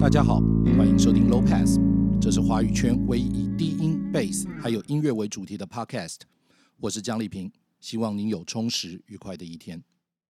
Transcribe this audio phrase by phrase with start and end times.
[0.00, 0.40] 大家好，
[0.76, 1.78] 欢迎收听 Low Pass，
[2.20, 6.20] 这是华语圈唯一以低音、Bass 还有音乐为主题的 Podcast。
[6.80, 9.82] 我是江丽萍，希望您有充实愉快的一天。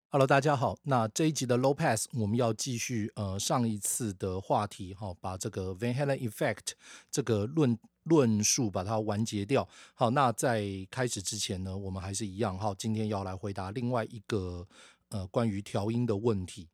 [0.09, 6.73] Hello，大家好，那这一集的 Low Pass 我们要继续呃上一次的话题哈，把这个 Van Halen Effect
[7.11, 9.69] 这个论论述把它完结掉。
[9.95, 14.67] 好，那在开始之前呢，我们还是一样哈，今天要来回答另外一个
[15.11, 16.69] 呃关于调音的问题。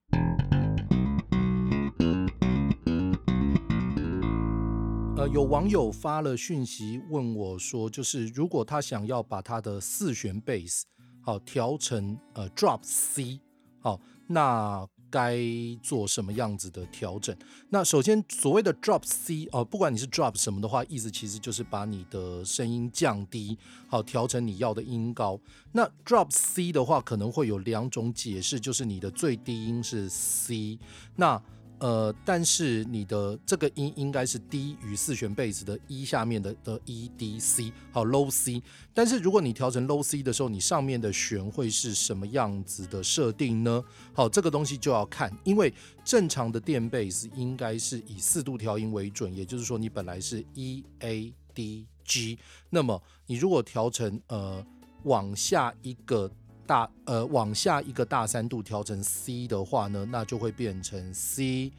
[5.16, 10.84] 呃，有网友发了讯息问我说，就是如果他想要把他的四弦贝斯
[11.23, 13.41] 好调成呃 drop C
[13.80, 15.39] 好，那该
[15.83, 17.37] 做什么样子的调整？
[17.69, 25.39] 那首先所谓的 drop C 哦，不管你是 drop 什么的话，意思其实就是把你的声音降低，好调成你要的音高。
[25.73, 30.79] 那 drop C 的话，可能会有两种解释，就是你的最低音是 C，
[31.17, 31.41] 那。
[31.82, 38.62] 呃，但是你的这个音应该是低于四弦贝斯的 E 下面的的 E D C，好 low C。
[38.94, 43.83] 但是如果你调成 low C 的时候，你上面的弦会是什么样子的设定呢？
[44.12, 45.74] 好，这个东西就要看，因为
[46.05, 52.39] 正常的电贝斯应该是以四度调音为准，也就是说你本来是 E A D G，
[52.70, 54.64] 那么你如果调成呃
[55.02, 56.30] 往下一个。
[56.66, 61.72] 大呃往下一个大三度调成 C 的话呢，那就会变成 C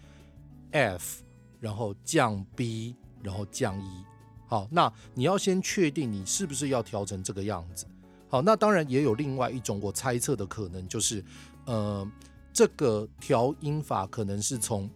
[0.72, 1.24] F，
[1.60, 4.06] 然后降 B，然后降 E。
[4.48, 7.86] 好，那你要先确定你是不是要调成这个样子。
[8.30, 11.24] 好，那当然也有另外一种我猜测的可能，就是
[11.66, 12.08] 呃
[12.52, 14.90] 这个调音法可能是从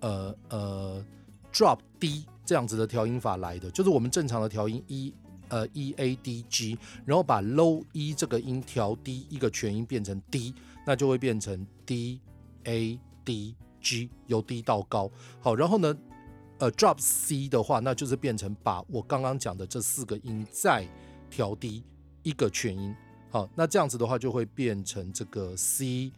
[0.00, 1.04] 呃呃
[1.52, 5.12] drop D 这样子的调音法来的，就是我们正常的调音一。
[5.48, 10.54] 呃，E A D G，然后把 Low E 这个音调低一个全音变成 D，
[10.86, 12.20] 那就会变成 D
[12.64, 15.10] A D G，由低到高。
[15.40, 15.96] 好，然后呢，
[16.58, 20.88] 呃，Drop C 的话，那就是变成把我刚刚讲的这四个音再
[21.28, 21.84] 调低
[22.22, 22.94] 一个全音。
[23.30, 26.12] 好，那这样子的话就会变成这个 C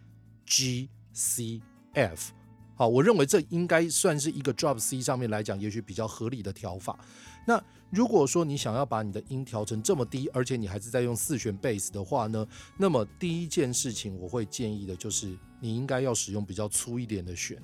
[0.45, 1.61] G C
[1.95, 2.33] F。
[2.77, 6.99] 好，我认为这应该算是一个 Drop C 上面来讲，也许比较合理的调法。
[7.47, 17.57] 那如果说你想要把你的音调成这么低，而且你还是在用四弦贝斯的话呢，那么第一件事情我会建议的就是你应该要使用比较粗一点的弦。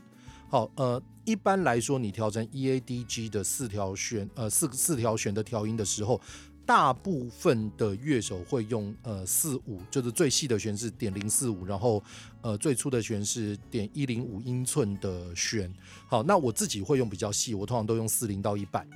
[0.48, 6.20] 好，呃，一般来说你调成 E A D G 的四条弦，呃，四四条弦的调音的时候，
[6.64, 12.02] 大部分的乐手会用呃四五，就是最细的弦是点零四五，然后
[12.40, 15.72] 呃最粗的弦是点一零五英寸的弦。
[16.06, 18.86] 好，那我自己会用比较细，我通常都用四零到一百。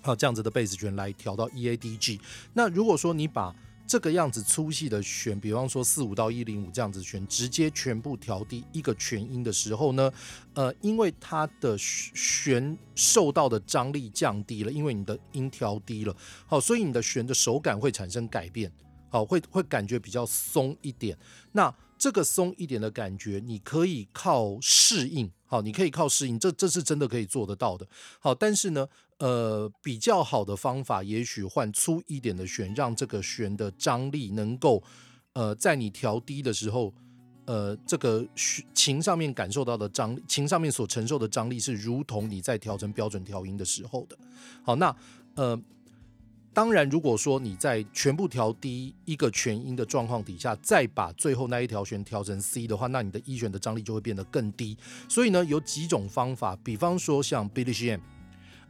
[0.00, 2.20] 好，这样子的贝斯弦来调到 E A D G。
[2.52, 3.54] 那如果说你把
[3.86, 10.10] 这个样子粗细的弦，比方说四五到一零五这样子弦，直接全部调低一个全音的时候呢，
[10.54, 18.72] 呃，因为它的弦受到的张力降低了，因为你的音调低了，好，所以你的弦的手感会产生改变，
[19.10, 21.16] 好，会会感觉比较松一点。
[21.52, 27.86] 那这个松一点的感觉，你可以靠适应，好，你可以靠适应，这这是真的可以做得到的，
[28.18, 28.88] 好，但是呢。
[29.18, 34.82] 呃，比较好的方法，也许换粗一点的弦，让这个弦的张力能够，
[35.34, 36.92] 呃，在你调低的时候，
[37.46, 38.26] 呃，这个
[38.74, 44.18] 琴上面感受到的张力，琴上面所承受的张力是如同你在调成标准调音的时候的。
[44.64, 44.94] 好，那
[45.36, 45.58] 呃，
[46.52, 54.76] 当然，如果说你在全部调低一个全音的状况底下，再把最后那一条弦调成 C 的话，那你的一弦的张力就会变得更低。
[55.08, 58.00] 所以呢，有几种方法，比方说像 Billy Sheehan。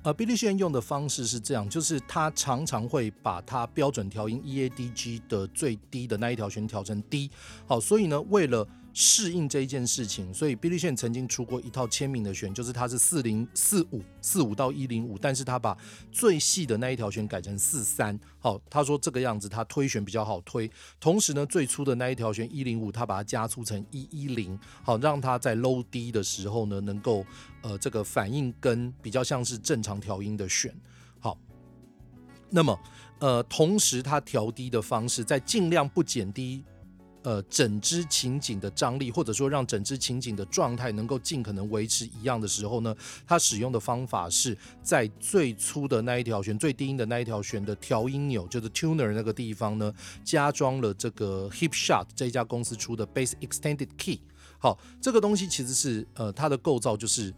[0.04, 7.31] 呃，Billy Sheehan 用的方式是这样，就是他常常会把他标准调音 E A D G 的最低的那一条弦调成低。
[7.66, 15.77] 好，所以呢，为了适应这一件事情，所以 Billy Sheehan 曾经出过一套签名的弦，就是它是四零四五四五到一零五，但是他把
[16.12, 18.16] 最细的那一条弦改成四三。
[18.38, 27.26] 好，他说这个样子他推弦比较好推，同时呢，最粗的那一条弦一零五，他把它加粗成一一零，好，让它在 low 低的时候呢，能够
[27.62, 30.73] 呃这个反应跟比较像是正常调音的弦。
[31.19, 31.37] 好，
[32.49, 32.79] 那么
[33.19, 36.62] 呃同时它调低的方式，在尽量不减低。
[37.25, 42.94] 呃，整支琴颈的张力，或者说让整支琴颈的状态能够尽可能维持一样的时候呢，
[43.26, 49.91] 它使用的方法是在最粗的那一条弦、最低音的那一条弦的调音钮，就是 tuner 那个地方呢，
[50.23, 54.21] 加装了这个 Hipshot 这家公司出的 Bass Extended Key。
[54.59, 57.35] 好，这个东西其实是呃，它的构造就是。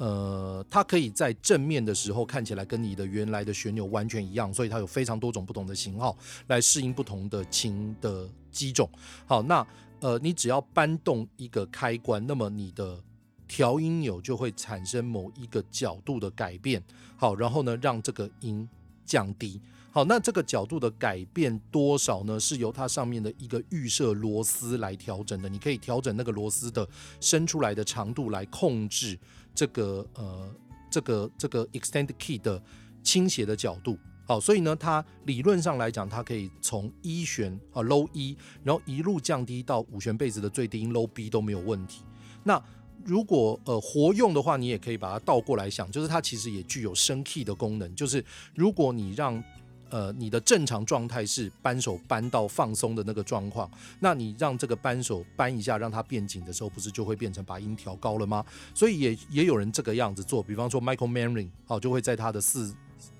[0.00, 6.16] 呃，它可以在正面的时候看起来跟你的原来的旋钮完全一样，所以它有非常多种不同的型号
[6.46, 8.88] 来适应不同的琴的机种。
[9.26, 9.66] 好，那
[10.00, 12.98] 呃，你只要搬动一个开关，那么你的
[13.46, 16.82] 调音钮就会产生某一个角度的改变。
[17.18, 18.66] 好，然后呢，让这个音
[19.04, 19.60] 降低。
[19.92, 22.40] 好，那这个角度的改变多少呢？
[22.40, 25.48] 是由它上面的一个预设螺丝来调整的。
[25.48, 26.88] 你可以调整那个螺丝的
[27.20, 29.18] 伸出来的长度来控制
[29.54, 30.54] 这个呃
[30.90, 32.62] 这个这个 extend key 的
[33.02, 33.98] 倾斜的角度。
[34.26, 42.04] 好，所以呢，它理论上来讲，它可以从一弦啊 low E，然后一路降低到五弦贝斯的最低音 low B 都没有问题。
[42.44, 42.62] 那
[43.04, 48.24] 如果呃活用的话，你也可以把它倒过来想，就是它其实也具有升 key 的功能，就是
[48.54, 49.42] 如果你让
[49.90, 58.44] 呃，你的正常状态是扳手扳到放松的那个状况，那你让这个扳手扳一下，让它变紧的时候，不是就会变成把音调高了吗？
[58.72, 62.72] 所以也也有人这个样子做，比方说 Michael Manring，好，就会在他的四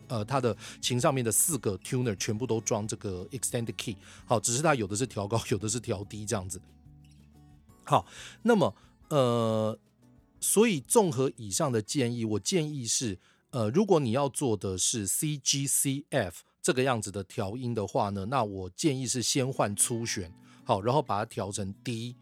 [0.06, 6.60] 呃他的琴上面的四个 tuner 全部都装这个 extend key，好，只是他有的是调高，有的是调低这样子。
[7.82, 8.06] 好，
[8.42, 8.72] 那么
[9.08, 9.76] 呃，
[10.38, 13.18] 所以综合以上的建议，我建议是，
[13.50, 16.44] 呃，如果你要做的是 C G C F。
[16.62, 22.14] 这个样子的调音的话呢，那我建议是先换粗弦，好，然后把它调成 D、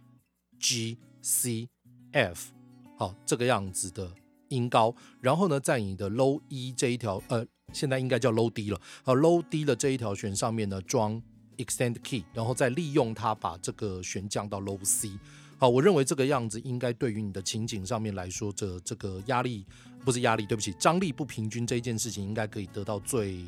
[0.60, 1.68] G、C、
[2.12, 2.52] F，
[2.96, 4.12] 好，这个样子的
[4.48, 11.20] 音高，然后呢，在你的 Low E 这一条，呃，现在应该叫 Low D 了，好，Low D 的这一条弦上面呢装
[11.56, 15.10] Extend Key，然后再利用它把这个弦降到 Low C，
[15.58, 19.66] 好，我认为这个样子应该对于你的情景上面来说，这这个压力
[20.04, 23.44] 不是压力，对不起，张力不平均这件事情应该可以得到最。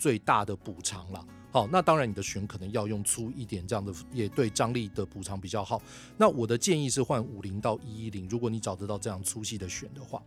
[0.00, 5.80] 最大的补偿了，好，那当然你的弦可能要用粗一点，这样的也对张力的补偿比较好。
[6.16, 10.22] 那我的建议是换五零到一一零，如果你找得到这样粗细的弦的话，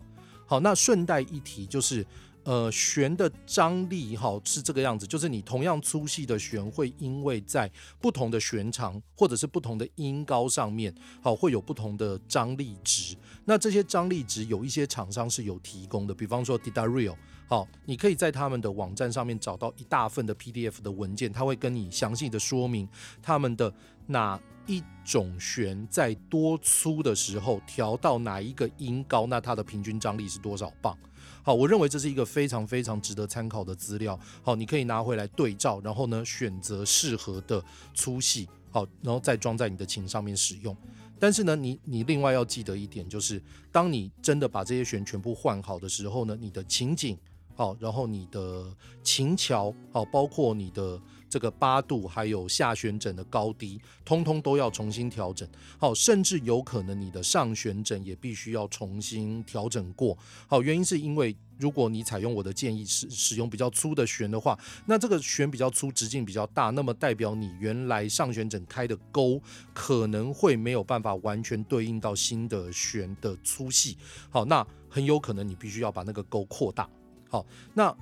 [0.46, 2.06] 好，那顺带一提就是。
[2.46, 7.72] 呃，弦的张力哈是这个样子，就是你同样粗细的弦，会因为在
[8.02, 13.16] 不同的弦长或者是不同的音高上面，好会有不同的张力值。
[13.46, 17.16] 那这些张力值有一些厂商是有提供的，比方说 D'Addario，
[17.48, 22.88] 好，你可以在他们的网站上面找到一大份的 PDF 的文件，它会跟你详细的说明
[23.22, 23.72] 他们的
[24.07, 30.98] 哪一种弦在多粗的时候调到哪一个音高，那它的平均张力是多少磅。
[31.44, 34.18] 好，我认为这是一个非常非常值得参考的资料。
[34.42, 37.63] 好，你可以拿回来对照，然后呢选择适合的
[37.94, 40.75] 粗细，好，然后再装在你的琴上面使用。
[41.19, 43.42] 但是呢，你你另外要记得一点，就是
[43.72, 47.18] 当你真的把这些弦全部换好的时候呢，你的情景，
[47.56, 48.66] 好，然后你的
[49.04, 51.00] 琴桥，好，包括你的。
[51.34, 55.50] 这个八度还有下旋枕的高低，通通都要重新调整。
[55.80, 60.16] 好，甚至有可能你的上旋枕也必须要重新调整过。
[60.46, 64.56] 好，原因是因为如果你采用我的建议使使用比较粗的弦的话，
[64.86, 69.42] 那这个弦比较粗，直径比较大，那么代表你原来上旋枕开的钩
[69.74, 73.98] 可能会没有办法完全对应到新的弦的粗细。
[74.30, 76.88] 好，那很有可能你必须要把那个钩扩大。
[77.33, 77.95] 好，那。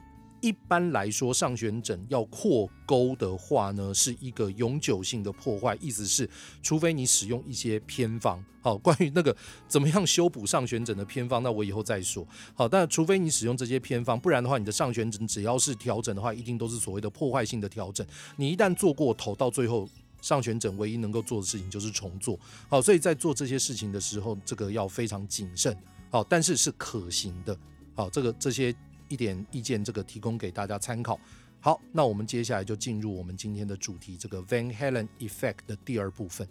[0.43, 5.77] 一般来说，上旋枕要扩钩的话呢，是一个永久性的破坏。
[5.79, 6.27] 意思是，
[6.63, 9.37] 除非你使用一些偏方，好， 关于那个
[9.67, 12.27] 怎么样修补上旋枕的偏方，那我以后再说。
[12.55, 18.03] 好，但除非你使用这些偏方，不然的话，你的上旋枕只要是调整的话，一定都是所谓的破坏性的调整。
[18.35, 19.87] 你一旦做过头，到最后
[20.23, 22.39] 上旋枕唯一能够做的事情就是重做。
[22.67, 25.77] 好，所以在做这些事情的时候，这个要非常谨慎。
[26.09, 27.55] 好，但是是可行的。
[27.93, 28.75] 好，这个这些。
[29.11, 31.19] 一点意见，这个提供给大家参考。
[31.59, 36.47] 好，那我们接下来就进入我们今天的主题，这个 Van Halen Effect 的第二部分。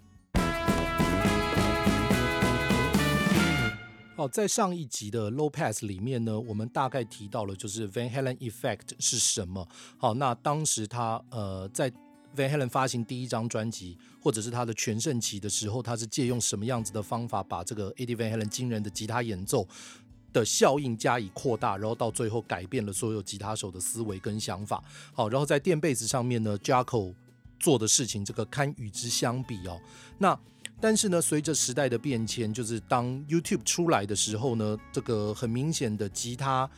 [4.15, 9.67] 好，在上一集的 Low Pass 里面呢，我们大概提到了就是 Van Halen Effect 是什么。
[9.97, 11.89] 好，那当时他呃在
[12.35, 19.67] Van Halen 发行第一张专辑，或者是他的全盛期的时候，他是借用什么样子的方法把这个 Eddie Van Halen 惊人的吉他演奏
[20.33, 24.83] 的效应加以扩大，然后到最后改变了所有吉他手的思维跟想法。
[25.13, 27.13] 好，然后在电贝斯上面呢，Jaco
[27.59, 29.79] 做的事情，这个堪与之相比哦。
[30.17, 30.39] 那
[30.79, 36.69] 但是呢，随着时代的变迁，就是当 YouTube 出来的时候呢，这个很明显的吉他。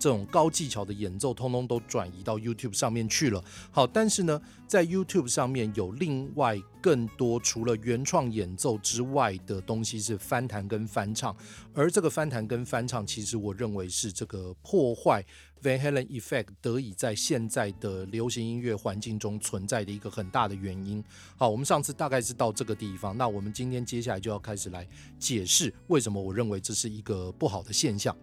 [0.00, 3.44] 这种高技巧的演奏，通通都转移到 YouTube 上面去了。
[3.70, 11.36] 好，但是呢，在 YouTube 上面有另外更多除了原创演奏之外的东西是翻弹跟翻唱，
[11.74, 15.22] 而这个翻弹跟翻唱，其实我认为是这个破坏
[15.62, 21.04] Van Halen Effect 得以在现在的流行音乐环境中存在的一个很大的原因。
[21.36, 24.88] 好，我们上次大概是到这个地方，那我们今天接下来就要开始来
[25.18, 28.16] 解释为什么我认为这是一个不好的现象。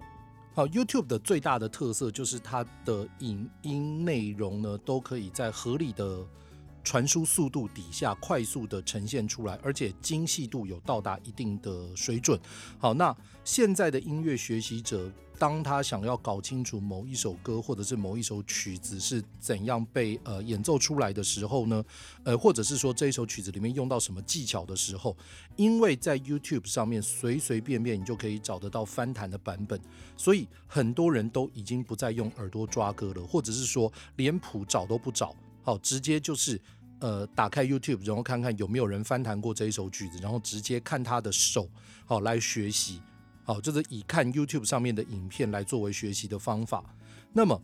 [0.58, 6.26] 好，YouTube 的最大的特色就是它的影音内容呢，都可以在合理的
[6.84, 12.40] 传输速度底下快速的呈现出来，而且精细度有到达一定的水准。
[12.80, 21.84] 好，那现在的音乐学习者，当他想要搞清楚某一首歌或者是某一首曲子是怎样被呃演奏出来的时候呢，
[22.24, 25.16] 呃，或者是说这一首曲子里面用到什么技巧的时候，
[25.56, 29.80] 因为在 YouTube 上面随随便便你就可以找得到翻弹的版本，
[30.16, 36.60] 所以很多人都已经不再用耳朵抓歌了，或者是说连谱找都不找，好，直接就是
[37.00, 41.70] 呃打开 YouTube，然后看看有没有人翻弹过这一首曲子，然后直接看他的手，
[42.06, 43.02] 好来学习。
[43.48, 46.84] 好，就是以看 YouTube 上面的影片来作为学习的方法。
[47.32, 47.62] 那么，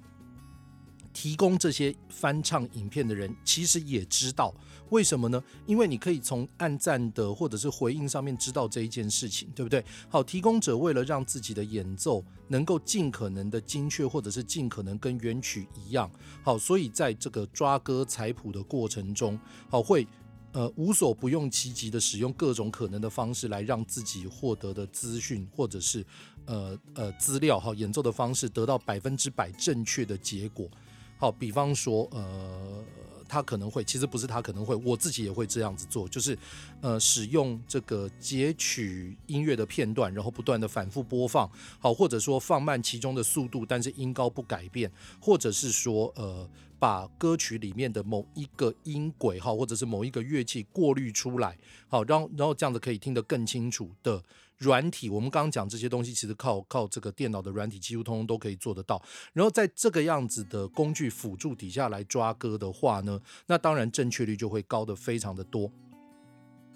[1.12, 4.56] 提供这些翻唱影片的人，其实也知道
[4.92, 5.44] 为什么呢？
[5.66, 9.84] 因为你可以从按赞的或者是回应上面知道这一件事情，对不对？
[10.08, 16.10] 好，提供者为了让自己的演奏能够尽可能的精确，或者是尽可能跟原曲一样，
[16.42, 19.38] 好，所以在这个抓歌采谱的过程中，
[19.70, 20.08] 好会。
[20.54, 26.06] 呃，无所不用其极的使用各种可能的方式来让自己获得的资讯或者是
[26.46, 30.70] 呃呃资料哈，演奏的方式得到百分之百正确的结果。
[31.18, 32.84] 好，比方说呃。
[33.26, 36.38] 他可能会，其实不是他可能会，我自己也会这样子做，就是，
[36.82, 46.48] 呃，使用这个截取音乐的片段，然后不断的反复播放，好，或者说放慢其中的速度，但是音高不改变，或者是说，呃，
[46.84, 54.22] 把歌曲里面的某一个音轨，好，或者是某一个乐器过滤出来，好，然后然后这样子可以听得更清楚的。
[54.58, 59.02] 软体，我们刚刚讲这些东西，其实靠靠这个电脑的软体，几乎通通都可以做得到。
[59.32, 65.72] 然后在这个样子的工具辅助底下来抓歌的话呢，那当然正确率就会高得非常的多。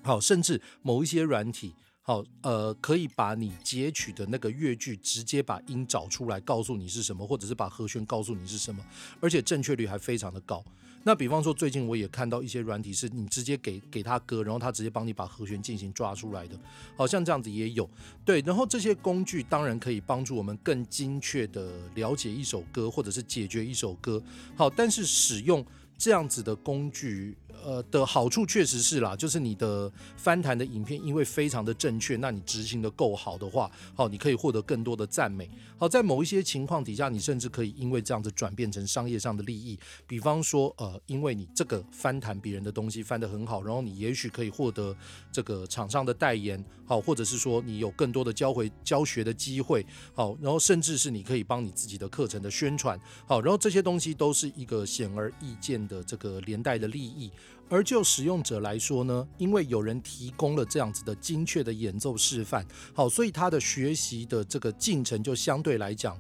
[0.04, 1.76] 好，甚至某一些软体，
[2.08, 8.82] 好，呃，可以把你截取的那个乐句直接把音找出来，告诉你是什么，或者是把和弦告诉你是什么，
[9.20, 10.64] 而且正确率还非常的高。
[11.04, 16.58] 那比方说，最近我也看到一些软体，是你直接给给他歌，然后他直接帮你把和弦进行抓出来的，
[16.96, 17.90] 好像这样子也有。
[18.24, 24.24] 对，然后这些工具当然可以帮助我们更精确的了解一首歌，或者是解决一首歌。
[24.56, 25.66] 好，但是使用
[25.98, 27.36] 这样子的工具。
[27.64, 35.50] 呃的好处确实是啦，就是你的翻弹的影片因为非常的正确，那你执行的够好的话，好，你可以获得更多的赞美。
[35.78, 39.78] 好，在某一些情况底下，你甚至可以因为这样子转变成商业上的利益。
[40.08, 44.96] 比方说，呃，因为你这个翻弹别人的东西翻得很好，然后你也许可以获得
[45.32, 57.32] 这个厂商的代言，好，或者是说你有更多的教会教学的机会，好，然后甚至是你可以帮你自己的课程的宣传，好，然后这些东西都是一个显而易见的这个连带的利益。
[57.70, 66.18] 而就使用者来说呢，因为有人提供了这样子的精确的演奏示范，好，所以他的学习的这个进程就相对来讲，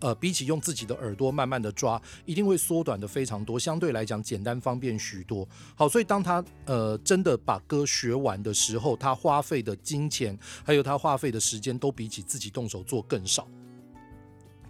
[0.00, 5.46] 呃，比起用自己的耳朵慢慢的抓，一定会缩短的非常多，相对来讲简单方便许多。
[5.74, 13.46] 好，所以当他呃真的把歌学完的时候，他花费的金钱还有他花费的时间都比起自己动手做更少。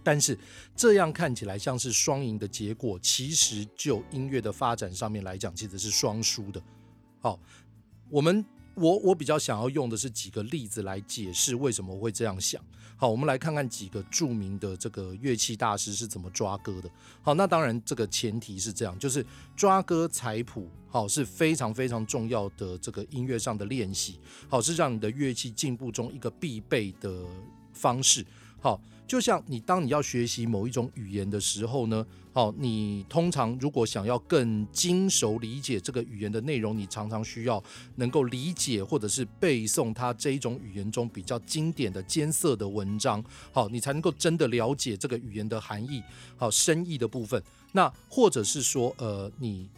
[0.07, 0.39] 但是
[0.77, 6.63] 这样看起来像是双赢的结果，其实就音乐的发展上面来讲，其实是双输的。
[7.19, 7.37] 好，
[8.09, 8.45] 我们
[8.77, 12.63] 我我比较想要用的是几个例子来解释为什么会这样想。
[12.97, 16.89] 好，我们来看看几个著名的这个乐器大师是怎么抓歌的。
[17.21, 27.27] 好，那当然这个前提是这样，就是抓歌采谱，好是非常非常重要的这个音乐上的练习，好是让你的乐器进步中一个必备的
[27.73, 28.25] 方式。
[28.61, 28.81] 好。
[29.07, 37.63] 就像你当你要学习某一种语言的时候呢，好，你通常如果想要更精熟理解这个语言的内容，你常常需要
[37.95, 46.03] 能够理解或者是背诵它这一种语言中比较经典的艰涩的文章，好，你才能够真的了解这个语言的含义，
[46.37, 47.41] 好，深意的部分。
[47.73, 49.69] 那或者是说，呃，你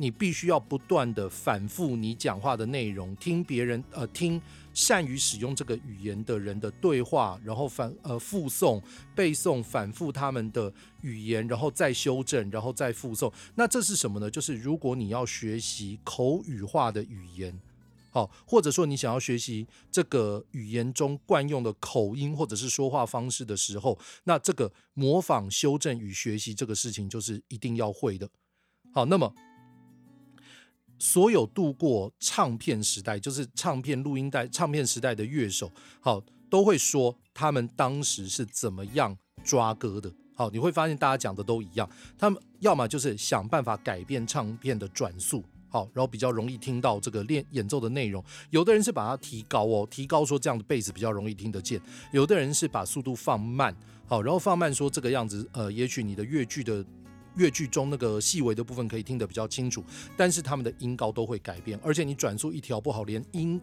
[0.00, 4.40] 你必须要不断的反复你讲话的内容，听别人呃听。
[4.72, 8.80] 善于使用这个语言的人的对话，然后反呃复诵、
[9.16, 13.30] 背诵、反复他们的语言，然后再修正，然后再复诵。
[13.56, 14.30] 那这是什么呢？
[14.30, 17.60] 就是如果你要学习口语化的语言，
[18.10, 28.30] 好，或者说你想要学习这个语言中惯用的口音或者是说话方式的时候，那这个模仿、修正与学习这个事情就是一定要会的。
[28.94, 29.34] 好，那么。
[31.00, 40.12] 所有度过唱片时代，就是唱片录音带、唱片时代的乐手，好，都会说他们当时是怎么样抓歌的。
[40.34, 41.88] 好，你会发现大家讲的都一样，
[42.18, 48.22] 他们要么就是想办法改变唱片的转速，好，然后比较容易听到这个练演奏的内容。
[48.50, 51.80] 有的人是把它提高哦，提高说这样的贝斯比较容易听得见。
[52.12, 53.74] 有的人是把速度放慢，
[54.06, 56.84] 好，然后放慢说这个样子，呃，也许你的乐句的。
[57.36, 59.84] 乐句中那个细微的部分可以听得比较清楚，
[60.16, 63.60] 但是他们的音高都会改变，而且你转速一调不好，连音。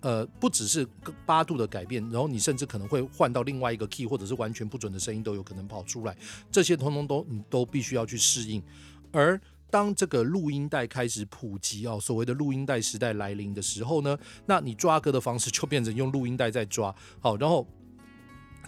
[0.00, 0.86] 呃，不只是
[1.24, 6.14] 八度的改变，然后你甚至可能会换到另外一个 key，或者是完全不准的声音都有可能跑出来。
[6.52, 8.62] 这些通通都你都必须要去适应。
[9.10, 16.94] 而当这个录音带开始普及啊，所谓的录音带时代来临的时候呢，那你抓歌的方式就变成用录音带在抓。
[17.18, 17.66] 好，然后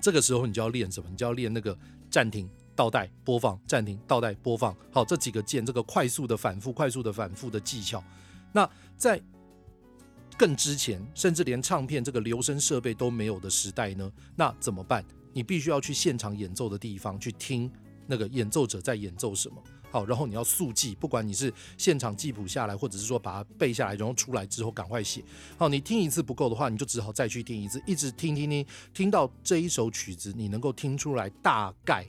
[0.01, 1.11] 这个时候你就要练什么？
[1.11, 1.79] 你就要练那个
[2.09, 4.77] 暂停、倒带、播放、暂停、倒带、播放。
[4.93, 8.05] 好，这几个键，这个快速的反复、快速的反复的技巧。
[8.53, 9.21] 那在
[10.37, 15.03] 更之前，甚至连唱片这个留声设备都没有的时代呢，那怎么办？
[15.33, 17.71] 你必须要去现场演奏的地方去听
[18.07, 19.57] 那个演奏者在演奏什么。
[19.91, 25.25] 好，然后你要速记，不管你是现场记谱下来，或者是说把它背下来，然后出来之后赶快写。
[25.57, 32.07] 好，你听一次不够的话，你就只好再去听一次，一直听听听，听到这一首曲子你能够听出来大概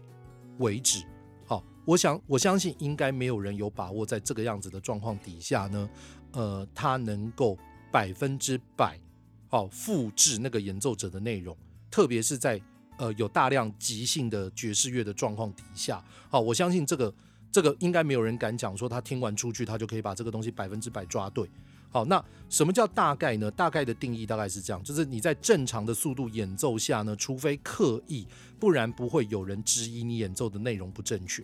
[0.59, 1.03] 为止。
[1.45, 5.89] 好，我想我相信应该没有人有把握在这个样子的状况底下呢，
[6.33, 7.57] 呃，他能够。
[7.89, 8.99] 百分之百，
[9.47, 11.57] 好复制那个演奏者的内容，
[11.89, 12.61] 特别是在
[12.97, 17.11] 呃有大量即兴的爵士乐的状况底下，好，我相信这个
[17.49, 21.49] 这个应该没有人敢讲说他听完出去他就可以把这个东西百分之百抓对。
[21.89, 23.49] 好，那什么叫大概呢？
[23.51, 28.27] 大概的定义大概是这样，就是你在正常的速度演奏下呢，除非刻意，
[28.59, 31.43] 不然不会有人质疑你演奏的内容不正确。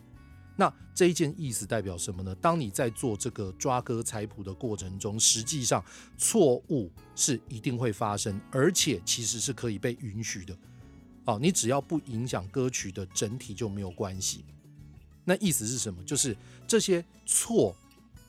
[0.55, 2.35] 那这一件意思代表什么呢？
[2.35, 5.83] 当你在做这个抓歌采谱的过程中，实际上
[6.17, 10.55] 错误是一定会发生，而且其实是可以被允许的。
[11.25, 14.45] 哦，你只要不影响歌曲的整体就没有关系。
[15.25, 16.03] 那意思是什么？
[16.03, 17.75] 就是这些错，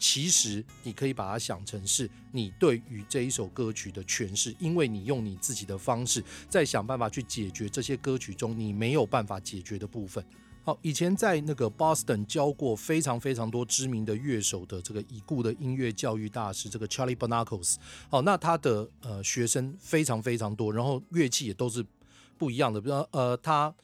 [0.06, 10.22] 其实你可以把它想成是你对于这一首歌曲的诠释，因为你用你自己的方式在想办法去解决这些歌曲中你没有办法解决的部分。
[10.62, 17.76] 好，以前在那个 Boston 教过非常非常多知名的乐手的这个已故的音乐教育大师，这个 Charlie Bonacos。
[18.10, 21.82] 好，那他的呃学生非常非常多，然后乐器也都是
[22.36, 22.78] 不一样的。
[22.78, 23.74] 比如呃，他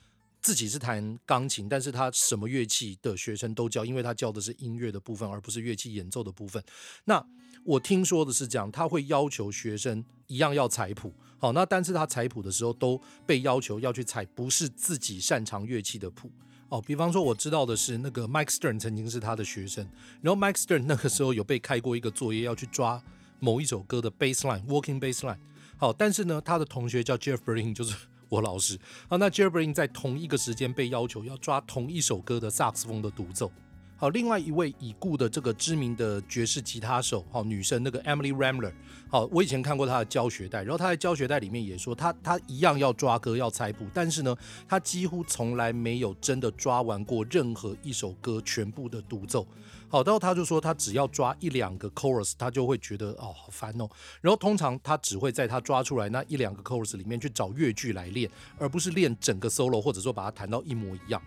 [0.40, 6.62] 自己是弹钢琴，但是他什么乐器的学生都教，因为他教的是音乐的部分，而不是乐器演奏的部分。
[7.04, 7.24] 那
[7.64, 11.12] 我听说的是这样，他会要求学生一样要采谱。
[11.38, 16.30] 好，那但是他采谱的时候都被要求要去采不是自己擅长乐器的谱。
[16.68, 19.86] 哦，比方说我知道的是，那个 Mike Stern 曾经是他的学生，
[20.22, 23.02] 然后 Mike Stern 那个时候有被开过一个作业，要去抓
[23.40, 25.38] 某一首歌的 bass line，walking bass line。
[25.76, 27.96] 好，但是呢，他的同学叫 Jeff Berlin，就是
[28.30, 28.78] 我老师。
[29.08, 33.52] 好，那 j e r b r i n 在同一个时间被要求要抓同一首歌的萨克斯风的独奏。
[33.96, 38.72] 好，另外一位已故的这个知名的爵士吉他手，好，女生那个 Emily Ramler，
[39.10, 44.34] 好，我以前看过她的教学带，然后她在教学带里面也说，她她一样要抓歌要猜谱，但是呢，
[44.66, 49.46] 她几乎从来没有真的抓完过任何一首歌全部的独奏。
[49.90, 53.88] 好，然后她就说，他只要抓一两个 chorus，他就会觉得哦好烦哦。
[54.20, 61.20] 然后通常他只会在他抓出来那一两个 chorus 里面去找乐句来练，而不是练整个 solo，或者说把它弹到一模一样。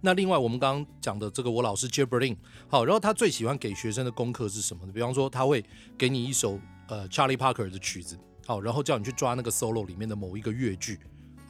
[0.00, 2.36] 那另外，我们刚刚讲的这个我老师 j e b r i n
[2.68, 4.92] 好，然后他最喜欢给学生的功课是什么呢？
[4.92, 5.64] 比方说，他会
[5.96, 6.58] 给你一首
[6.88, 10.98] 呃 Charlie Parker 的曲子，好，然后叫你去抓那个 solo 里面的某一个乐句，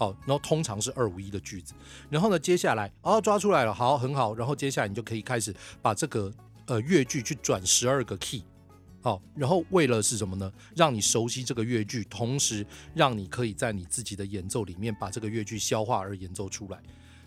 [0.03, 1.75] 好，然后通常是二五一的句子，
[2.11, 6.33] 然后呢，接下来哦抓出来了，好，很好，然后接下来你就可以开始把这个
[6.67, 8.43] 呃乐句去转十二个 key，
[9.01, 10.53] 好，然后为了是什么呢？
[10.75, 16.83] 让你熟悉这个乐句，同时让你可以在你自己的演奏里面把这个乐句消化而演奏出来。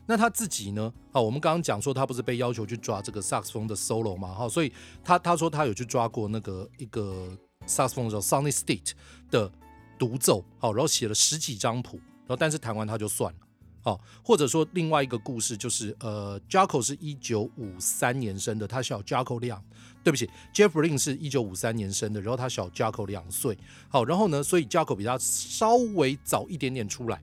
[0.05, 0.91] 那他自己呢？
[1.13, 4.33] 啊，我们刚刚讲说他不是被要求去抓这个萨克斯风的 solo 嘛？
[4.33, 7.29] 哈，所以他他说他有去抓过那个一个
[7.65, 8.91] 萨克斯风叫 Sonny State
[9.31, 9.49] 的
[9.97, 13.39] 独奏，好，然后写了十几张谱，然后但是弹完他就算了，
[13.81, 19.63] 好，或者说另外一个故事就是呃，Jaco 是一九五三年生的，他小 Jaco 两，
[20.03, 23.57] 对不起，Jeffrey 是一九五三年生的，然后他小 Jaco 两岁，
[23.89, 27.21] 好，然后呢，所以 Jaco 比他稍微早一点点出来。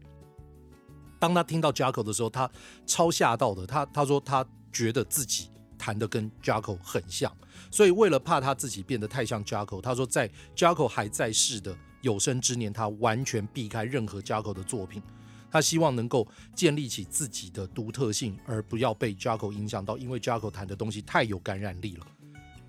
[1.19, 2.51] 当他听到 Jaco 的时候，他
[2.85, 3.65] 超吓到的。
[3.65, 7.33] 他他说他觉得自己弹的跟 Jaco 很像，
[7.71, 15.03] 所以为了怕他自己变得太像 Jaco，他说在 Jaco 还在世的有生之年，他完全避开任何 Jaco 的作品。
[15.51, 22.07] 他希望能够建立起自己的独特性，而不要被 Jaco 影响到，因为 Jaco 弹的东西太有感染力了。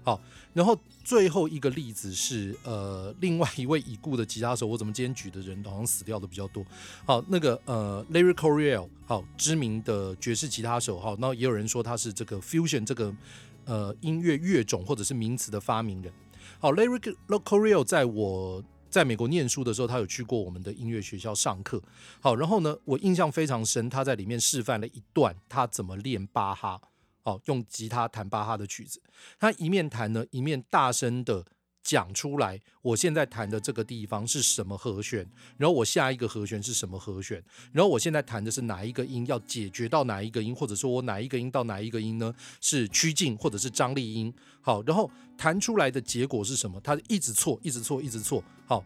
[0.03, 0.19] 好，
[0.53, 6.65] 然后最后一个例子是，呃，另外一位已故的吉他手，我怎么今天举的人好像死掉的比较多。
[7.05, 13.15] 好，那个呃，Larry Coryell，好，知名的爵士吉他手，好，那也有人说他是这个 fusion 这个
[13.63, 16.11] 呃音乐乐种或者是名词的发明人。
[16.59, 18.61] 好，Larry Coryell 在我
[18.93, 21.81] 在美国念书的时候，他有去过我们的音乐学校上课。
[22.19, 26.79] 好，然后呢，我印象非常深，他在里面示范了一段他怎么练巴哈。
[27.23, 29.01] 哦，用吉他弹巴哈的曲子，
[29.39, 31.43] 他一面弹呢，一面大声的
[31.83, 37.43] 讲出来，我现在弹的这个地方是什么和弦，然后我下一个和弦是什么和弦，
[37.73, 42.33] 然后我现在弹的是哪一个音，要解决到哪一个音，或者说我哪一个音到哪一个音呢？
[42.61, 44.33] 是趋近或者是张力音。
[44.61, 46.79] 好，然后弹出来的结果是什么？
[46.79, 48.41] 他一直错，一直错，一直错。
[48.65, 48.85] 好，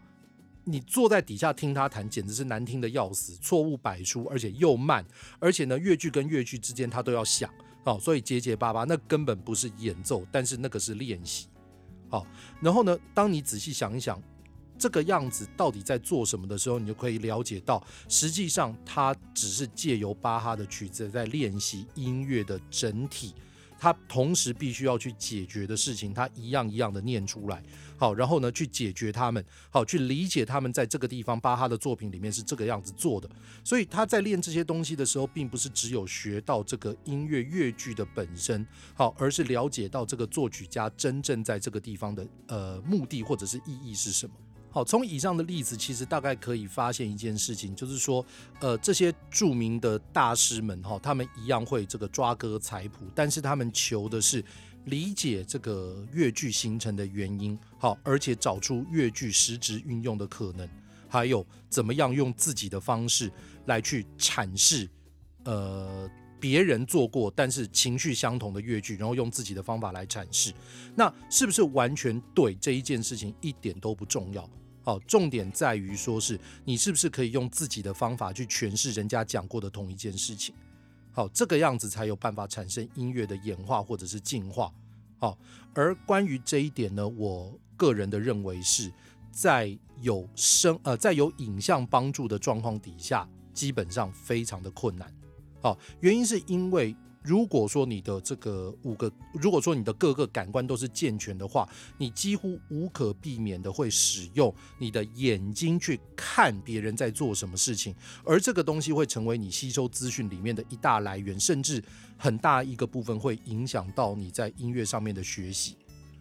[0.64, 5.06] 你坐在底下听他弹，简直是难听的要死，错误百出，而且又慢，
[5.40, 7.48] 而且呢，乐句跟乐句之间他都要想。
[7.86, 11.48] 好，所以结结巴巴，那根本不是演奏，但是那个是练习。
[12.10, 12.26] 好，
[12.62, 14.22] 然后呢，当你仔细想一想，
[14.78, 23.34] 这个样子到底在做什么的时候，你就可以了解到，实际上它只是借由巴哈的曲子在练习音乐的整体。
[23.80, 27.62] 他同时必须要去解决的事情，他一样一样的念出来，
[27.98, 33.30] 好，然后呢，去解决他们，好，去理解他们在这个地方巴哈的作品里面是这个样子做的。
[33.64, 44.34] 所以他在练这些东西的时候，并不是只有学到这个音乐乐句的本身，好，而是了解到这个作曲家真正在这个地方的呃目的或者是意义是什么。
[44.78, 48.24] 好，从以上的例子，其实大概可以发现一件事情，就是说，
[48.60, 54.46] 呃，这些著名的大师们，哈，他们一样会这个抓歌采谱，但是他们求的是
[54.86, 60.70] 理解这个乐句形成的原因，好，而且找出乐句实质运用的可能，
[61.10, 63.32] 还有怎么样用自己的方式
[63.66, 64.88] 来去阐释，
[65.46, 66.08] 呃。
[66.40, 70.54] 别人做过，但是情绪相同的乐句，然后用自己的方法来阐释，
[70.96, 72.54] 那是不是完全对？
[72.54, 74.48] 这一件事情一点都不重要。
[74.88, 80.56] 好，重点在于说是你是不是可以用自己的方法去诠释人家讲过的同一件事情。
[81.12, 84.74] 好，这个样子才有办法产生音乐的演化或者是进化。
[85.20, 85.38] 好，
[85.74, 88.90] 而关于这一点呢，我个人的认为是
[89.30, 95.14] 在有声呃在有影像帮助的状况底下，基本上非常的困难。
[95.62, 96.96] 好，原因是因为
[97.28, 111.84] 如果说你的这个五个，如果说你的各个感官都是健全的话，你几乎无可避免的会使用你的眼睛去看别人在做什么事情，而这个东西会成为你吸收资讯里面的一大来源，甚至
[112.18, 115.76] 很大一个部分会影响到你在音乐上面的学习。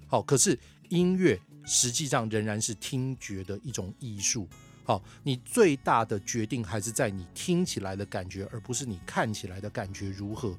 [0.09, 4.49] 好，可是音乐实际上仍然是听觉的一种艺术。
[4.83, 10.57] 好，你最大的决定还是在你听起来的感觉，而不是你看起来的感觉如何。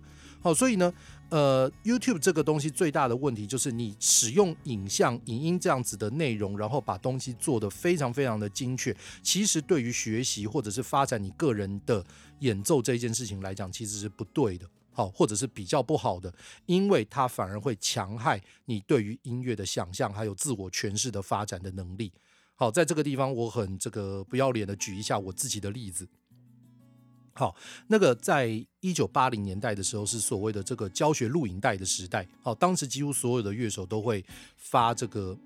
[0.48, 0.94] 好，所以呢，
[1.28, 12.02] 呃，YouTube 这个东西最大的问题就是你使用影像、影音这样子的内容，然后把东西做得非常非常的精确，其实对于学习或者是发展你个人的
[12.40, 14.66] 演奏这件事情来讲，其实是不对的。
[14.94, 16.34] 好，或者是比较不好的，
[16.66, 22.14] 因为它反而会强害你对于音乐的想象，还有自我诠释的发展的能力。
[22.56, 26.08] 好，在这个地方我很这个不要脸的举一下我自己的例子。
[27.38, 28.48] 好，那个在
[28.80, 32.28] 一九八零年代的时候是所谓的这个教学录影带的时代。
[32.42, 35.38] 好，当时几乎所有的乐手都会发这个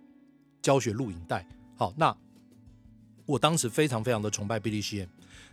[0.61, 1.45] 教学录影带。
[1.75, 2.15] 好，那
[3.25, 5.09] 我当时非常非常的崇拜 Billy Sheehan。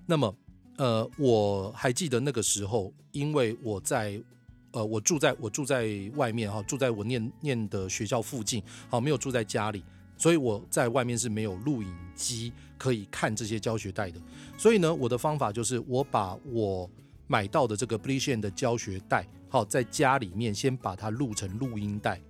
[0.07, 0.33] 那么，
[0.77, 4.22] 呃，我还记得那个时候，因为我在
[4.70, 9.83] 呃，我住在我住在外面哈，住在我念念的学校附近，好，没有住在家里。
[10.18, 14.20] 所以我在外面是没有录影机可以看这些教学带的，
[14.59, 16.90] 所以呢，我的方法就是我把我
[17.28, 22.20] 买到的这个 Billy Sheehan 的教学带，好，在家里面先把它录成录音带，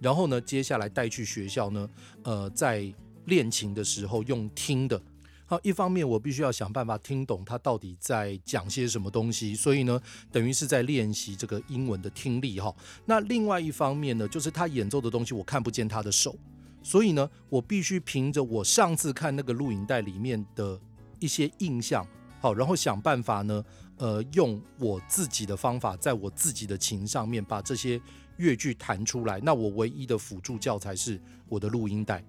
[0.00, 1.90] 然后呢，接下来带去学校呢，
[2.22, 2.92] 呃，在
[3.26, 5.00] 练琴的时候用听的，
[5.46, 12.74] 好，一方面我必须要想办法听懂他到底在讲些什么东西，所以呢，等于是在练习这个英文的听力哈。
[13.06, 16.36] 那另外一方面呢，就是他演奏的东西我看不见他的手。
[16.84, 20.78] 所以呢，我必须凭着我上次看那个录影带里面的
[21.18, 22.06] 一些印象，
[22.40, 23.64] 好，然后想办法呢，
[23.96, 27.98] 呃，用我自己的方法，在我自己的琴上面把这些
[28.36, 29.40] 乐句弹出来。
[29.40, 31.18] 那我唯一的辅助教材是
[31.48, 32.22] 我的录音带，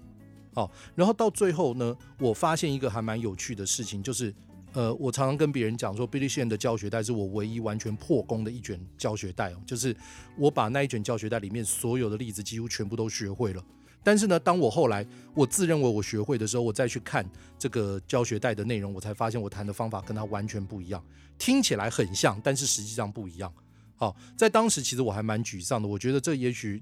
[0.54, 4.34] 好，然后到最后呢，我发现一个还蛮有趣的事情，就是，
[4.72, 9.94] 呃，我常常跟别人讲说，Billy Sheehan 的教学带是我唯一完全破功的一卷教学带哦，就是
[10.38, 13.62] 我把那一卷教学带里面所有的例子几乎全部都学会了。
[14.06, 21.04] 但是呢，当我后来我自认为我学会的时候，我再去看这个教学带的内容，我才发现我弹的方法跟他完全不一样，
[21.40, 23.52] 听起来很像，但是实际上不一样。
[23.96, 26.80] 好，在当时其实我还蛮沮丧的，我觉得这也许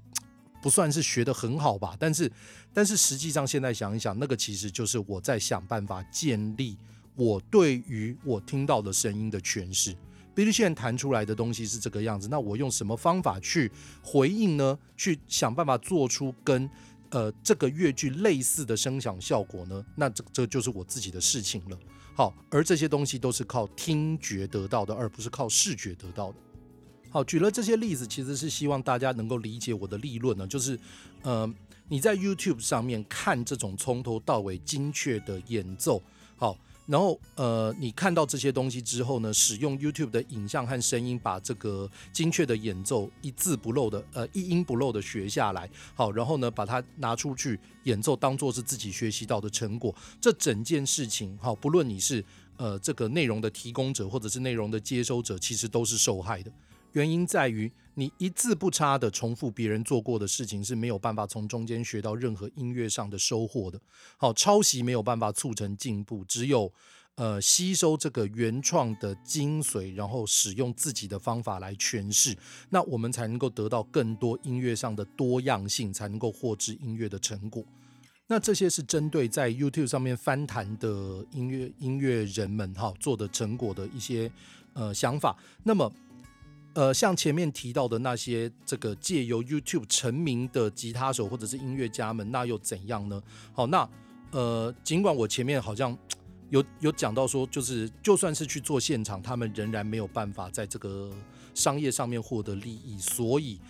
[0.60, 2.30] 不算是学得很好吧，但是
[2.74, 6.76] 但是实际上现在想一想，那个其实就是我在想办法建立
[7.16, 9.96] 我对于我听到的声音的诠释。
[10.34, 13.70] 比如现在弹出来的东西是这个样子，那我用什么方法去
[14.02, 14.76] 回应呢？
[14.96, 16.68] 去想办法做出跟
[17.10, 21.78] 呃，这个乐句类似的声响效果呢，那这这就是我自己的事情了。
[22.14, 26.38] 好，而这些东西都是靠听觉得到的，而不是靠视觉得到的。
[27.10, 30.78] 好，举了这些例子，其实是希望大家能够理解我的立论呢，就是
[31.22, 31.48] 呃，
[31.88, 36.02] 你在 YouTube 上面看这种从头到尾精确的演奏，
[36.36, 36.58] 好。
[36.86, 49.94] 然后，呃，你看到这些东西之后呢，使用 YouTube 的影像和声音，把这个精确的演奏一字不漏的，呃，一音不漏的学下来，好，然后呢，把它拿出去演奏，当做是自己学习到的成果。
[50.20, 52.22] 这整件事情，好，不论你是
[52.58, 56.52] 呃这个内容的提供者，或者是内容的接收者，其实都是受害的。
[56.92, 63.80] 原因在于，你一字不差的重复别人做过的事情是没有办法从中间学到任何音乐上的收获的。
[64.16, 66.72] 好，抄袭没有办法促成进步，只有
[67.14, 72.36] 呃吸收这个原创的精髓，然后使用自己的方法来诠释，
[72.70, 77.64] 那我们才能够得到更多音乐上的多样性，才能够获知音乐的成果。
[78.26, 84.28] 那这些是针对在 YouTube 上面翻弹的音乐音乐人们哈做的成果的一些
[84.72, 85.36] 呃想法。
[85.62, 85.92] 那么。
[86.74, 93.22] 呃，像前面提到的那些这个借由 YouTube 成名的吉他手或者是音乐家们，那又怎样呢？
[93.52, 93.88] 好，那
[94.32, 95.96] 呃，尽管我前面好像
[96.50, 101.10] 有有讲到说，就是就算是去做现场，他们仍然没有办法在这个
[101.54, 103.60] 商业上面获得利益，所以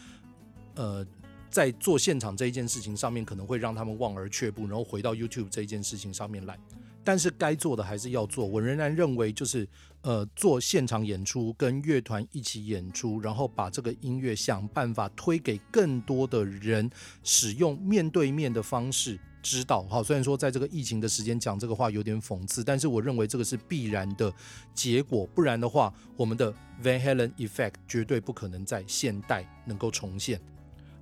[0.74, 1.06] 呃，
[1.50, 6.58] 在做现场这一件事情上面，可能会让他们望而却步，然后回到 YouTube 这一件事情上面来。
[7.04, 8.46] 但是该做的还是要做。
[8.46, 9.68] 我仍然认为，就是
[10.04, 16.90] 呃，做现场演出，跟乐团一起演出，然后把这个音乐想办法推给更多的人，
[17.22, 19.82] 使用面对面的方式知道。
[19.88, 24.30] 好，虽然说在这个疫情的时间讲这个话有点讽刺，但是我认为这个是必然的
[24.74, 25.26] 结果。
[25.28, 30.38] 不然的话，我们的 Van Halen Effect 绝对不可能在现代能够重现。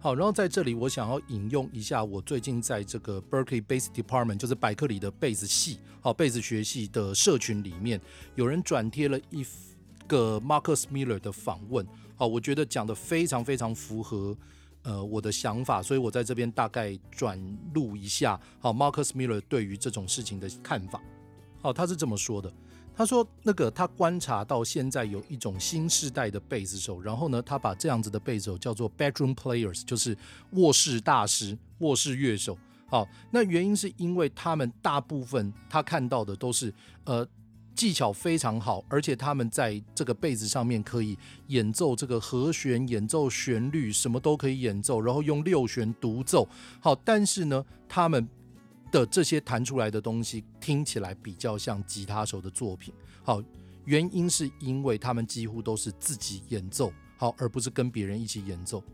[0.03, 8.01] 好，然后在这里我想要引用一下我最近在这个 Berkeley Bass Department，就是百克里的贝斯系，好，贝斯学系的社群里面，
[8.35, 9.47] 有人转贴了一
[10.09, 11.87] 个 Marcus Miller 的访问，
[12.17, 14.37] 好，我觉得讲的非常非常符合
[14.83, 17.41] 呃我的想法，所以我在这边大概转
[17.73, 21.01] 录一下，好，Marcus Miller 对于这种事情的看法，
[21.61, 22.53] 好，他是这么说的。
[23.03, 30.17] 他说：“那个，他观察到现在有一种新世代的贝斯手，然后呢，他把这样子的贝斯手叫做 bedroom players，就是
[30.53, 32.57] 卧室大师、卧室乐手。
[32.87, 37.27] 好，那原因是因为他们大部分他看到的都是呃
[37.75, 46.49] 技巧非常好，而且他们在这个贝斯上面可以演奏这个和弦、演奏旋律，什么都可以演奏，然后用六弦独奏。
[46.79, 48.29] 好，但是呢，他们。”
[48.93, 53.43] 的这些弹出来的东西听起来比较像吉他手的作品，好，
[53.87, 58.85] 原因是因为他们几乎都是自己演奏，好，而不是跟别人一起演奏，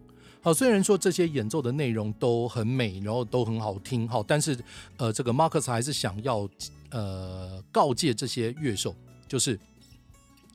[0.40, 4.56] 好，虽然说这些演奏的内容都很美，然后都很好听，好，但是
[4.96, 6.48] 呃，这个 Marcus 还是想要
[6.90, 8.94] 呃告诫这些乐手，
[9.26, 9.58] 就是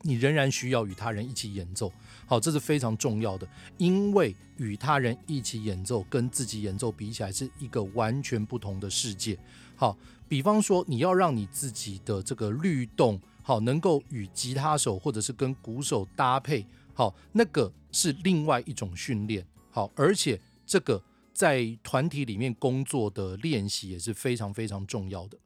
[0.04, 1.90] 你仍然需要与他人一起演奏。
[2.26, 9.38] 好，这是非常重要的，因为与他人一起演奏跟自己演奏比起来是一个完全不同的世界。
[9.76, 9.96] 好，
[10.28, 16.64] 比方说你要让你自己的这个律动好，能够与吉他手或者是跟鼓手搭配，
[16.94, 19.44] 好，那个是另外一种训练。
[19.70, 25.36] 好，而且这个在团体里面工作的练习也是非常非常重要的。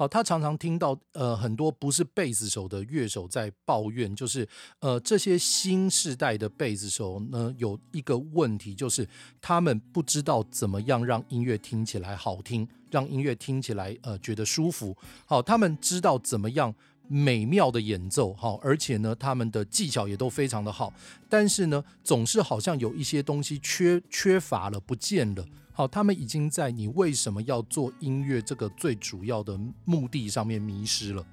[0.00, 9.06] 好，他常常听到呃很多不是贝斯手的乐手在抱怨，就是呃这些新世代的贝斯手呢，有一个问题，就是
[9.42, 14.96] 他们不知道怎么样让音乐听起来好听，让音乐听起来呃觉得舒服。
[15.26, 16.74] 好，他们知道怎么样
[17.06, 20.90] 美妙的演奏，好，而且呢他们的技巧也都非常的好，
[21.28, 25.44] 但是呢总是好像有一些东西缺缺乏了，不见了。
[25.80, 31.26] 好，他们已经在你为什么要做音乐这个最主要的目的上面迷失了。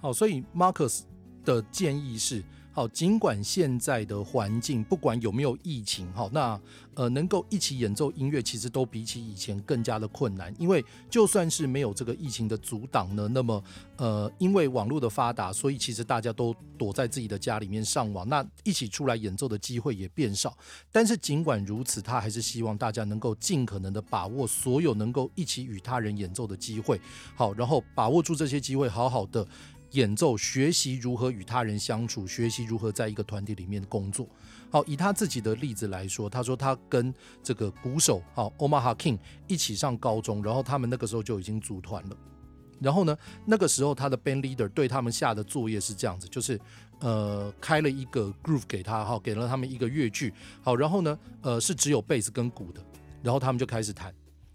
[0.00, 1.02] 好，所以 Marcus
[1.44, 2.42] 的建议是。
[2.74, 6.58] 好，尽管现在的环境，不管有没有疫情，好，那
[6.94, 10.54] 呃，能够一起演奏音乐，其实都比起以前更加的困难。
[10.58, 13.62] 因为就算是没有这个疫情的阻挡呢，那么
[13.98, 20.56] 呃，因为网络的发达，所以其实大家都躲在自己的家里面上网，那一起出来演奏的机会也变少。
[20.90, 26.98] 但是尽管如此，他还是希望大家能够尽可能的把握所有能够一起与他人演奏的机会，
[27.34, 29.46] 好，然后把握住这些机会，好好的。
[29.92, 34.26] 演奏，学习如何与他人相处，学习如何在一个团体里面工作。
[34.70, 42.16] 好，以他自己的例子来说，他说他跟这个鼓手好 Omaha King 一起上高中，然后他们那个时候就已经组团了。
[42.80, 46.58] 然后呢，那个时候他的 band leader 对他们下的作业是这样子，就是
[47.00, 52.82] 呃开了一个 groove 给他，哈，给了他们一个乐句，好，然后呢，呃是只有贝斯跟鼓的，
[53.22, 54.12] 然后他们就开始弹，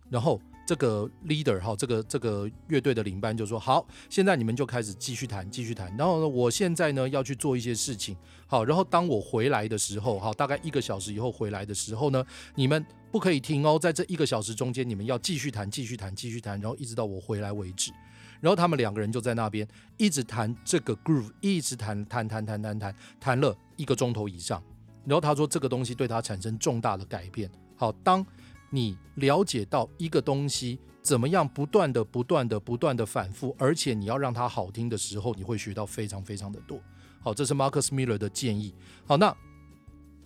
[0.09, 5.87] 然后这个 leader 哈，这个这个乐队的领班就说：“好，现在你们就开始继续弹，继续弹。
[5.95, 8.17] 然后呢，我现在呢要去做一些事情。
[8.47, 12.21] 好，然后当我回来的时候，好，大概一个小时以后回来的时候呢，
[12.55, 17.93] 你们不可以停哦，在这一个小时中间，你们要继续弹，继续弹，继续弹，然后一直到我回来为止。
[18.41, 24.61] 然后他们两个人就在那边一直弹这个 groove，一直弹弹弹弹弹弹，弹了一个钟头以上。
[25.05, 27.49] 然后他说这个东西对他产生重大的改变。
[27.77, 28.25] 好，当。
[28.69, 36.79] 你了解到一个东西怎么样不断的、不断的、不断的反复，而且你要让它好听的时候，你会学到非常非常的多。
[37.21, 38.73] 好，这是 Marcus Miller 的建议。
[39.05, 39.35] 好，那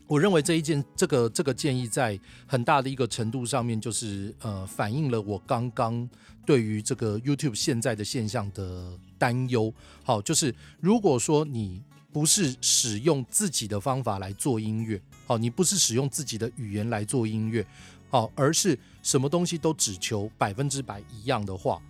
[0.08, 6.08] 我认为这一件、这个、这个建议在很大的一个程度上面，就是呃，反映了我刚刚
[6.46, 9.74] 对于这个 YouTube 现在的现象的担忧。
[10.04, 17.66] 好，就是如果说你不是使用自己的方法来做音乐，好，你不是使用自己的语言来做音乐。
[18.12, 21.82] 好，而是什么东西都只求百分之百一样的话，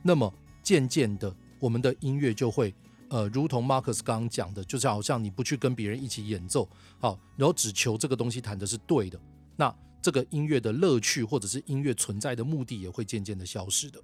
[0.00, 2.72] 那么渐渐的，我们的音乐就会，
[3.10, 6.68] 呃，如同 Marcus 刚刚讲的，就是好像你不去跟别人一起演奏，
[7.00, 9.20] 好，然后只求这个东西弹的是对的，
[9.56, 14.00] 那这个音乐的乐趣或者是音乐存在的目的也会渐渐的消失的。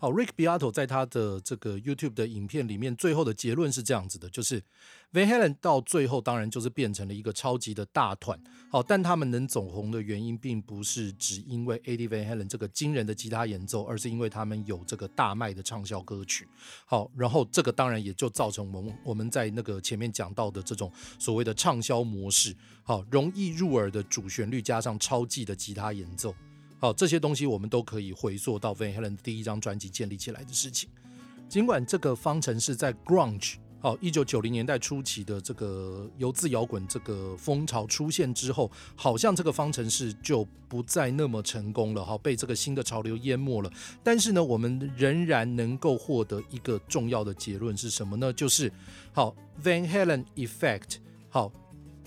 [0.00, 4.62] 好，Rick Beato 在他的这个 YouTube 的影片里面，最后的结论是这样子的，就是
[5.12, 8.40] Van Halen 到最后当然就是变成了一个超级的大团。
[8.70, 16.46] 好，但他们能走红的原因，并不是只因为 Ed Van Halen 这个惊人的吉他演奏，而是因为他们有这个大卖的畅销歌曲。
[16.86, 22.54] 好，然后这个当然也就造成我们我们在那个前面讲到的这种所谓的畅销模式。
[22.84, 26.32] 好，容易入耳的主旋律加上超级的吉他演奏。
[26.80, 30.88] 好，这些东西我们都可以回溯到 Van Halen 第一张专辑建立起来的事情。
[31.48, 43.72] 尽管这个方程式在 Grunge，好，一九九零年代初期的这个油渍摇滚这个风潮出现之后，好像这个方程式就不再那么成功了，好，被这个新的潮流淹没了。
[44.04, 48.32] 但是呢，我们仍然能够获得一个重要的结论是什么呢？
[48.32, 48.72] 就是
[49.12, 51.50] 好，Van Halen Effect，好，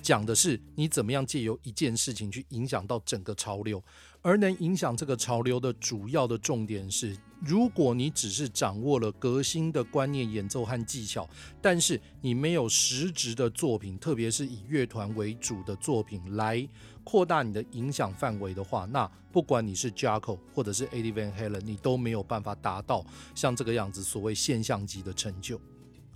[0.02, 3.84] 讲的是你怎么样借由一件事情去影响到整个潮流。
[4.22, 11.28] 而能影响这个潮流的主要的重点是，如果你只是掌握了革新的观念、演奏和技巧，
[11.60, 16.68] 但是你没有实质的作品，特别是以乐团为主的作品来
[17.04, 23.04] 扩大你的影响范围的话，那不管你是 Jaco 或者是 Eddie Van Halen，你都没有办法达到
[23.34, 25.60] 像这个样子所谓现象级的成就。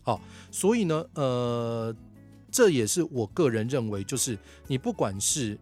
[0.04, 1.96] 好，所以呢，呃，
[2.52, 4.38] 这也是我个人认为，就是
[4.68, 5.58] 你不管是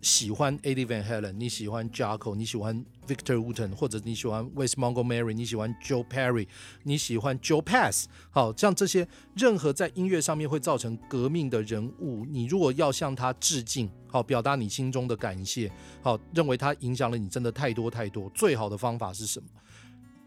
[0.00, 6.46] 喜欢 Eddie Van Halen，你喜欢 Jaco，你喜欢 Victor Wooten，或者你喜欢 Wes Montgomery，你喜欢 Joe Perry，
[6.84, 15.70] 你喜欢 Joe Pass，好，像这些任何在音乐上面会造成革命的人物，你如果要向他致敬，好，表达你心中的感谢，
[16.02, 19.48] 好，认为他影响了你真的太多太多，最好的方法是什么？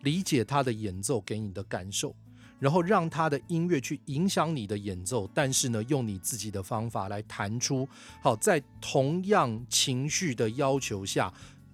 [0.01, 2.15] 理解他的演奏给你的感受。
[2.59, 7.87] 然后让他的音乐去影响你的演奏，但是呢，用你自己的方法来弹出，
[8.21, 11.33] 好，在同样情绪的要求下，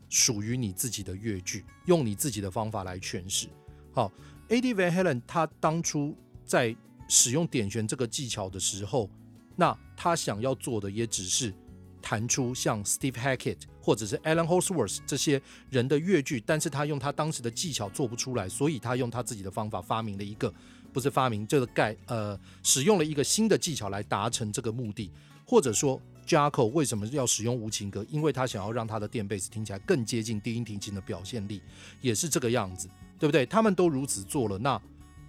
[0.10, 3.48] 属于你自己的乐句，用你自己的方法来诠释。
[3.92, 4.12] 好
[4.50, 4.62] ，A.
[4.62, 4.74] D.
[4.74, 6.76] Van Halen 他当初在
[7.08, 9.10] 使用点弦这个技巧的时候，
[9.56, 11.54] 那他想要做的也只是
[12.02, 20.52] 弹出像 Steve Hackett 或者是 Alan Holsworth 这些人的乐句，但是他用他当时的技巧做不出来，所以他用他自己的方法发明了一个。
[20.92, 25.12] 不是发明这个盖，呃，使用了一个新的技巧来达成这个目的，
[25.46, 28.04] 或者说，Jaco 为什么要使用无情格？
[28.10, 31.62] 因为他想要让他的电贝斯听起来更接近低音提琴的表现力，
[32.00, 32.88] 也是这个样子，
[33.20, 33.46] 对不对？
[33.46, 34.82] 他们都如此做了，那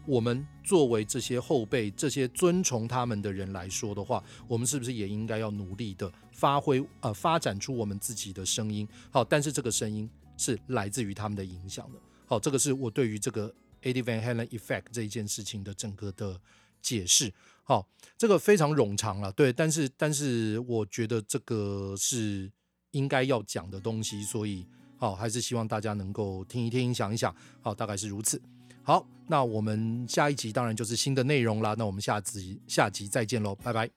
[0.07, 8.89] 我们作为这些后辈、这些尊崇他们的人来说的话，我们是不是也应该要努力的发挥，呃，发展出我们自己的声音？
[9.11, 11.99] 好，但是这个声音是来自于他们的影响的。
[12.27, 13.53] 好，这个是我对于这个。
[13.83, 16.41] Eddie Van Halen Effect 这一件事情的整个的
[16.83, 17.87] 解释，好，
[18.19, 22.51] 这个非常冗长了，对，但是但是我觉得这个是
[22.91, 24.67] 应该要讲的东西，所以
[24.97, 28.43] 好，还是希望大家能够听一听，想一想，好，大概是如此。
[28.87, 33.91] 好，那我们下一集当然就是新的内容啦，那我们下集下集再见喽，拜拜。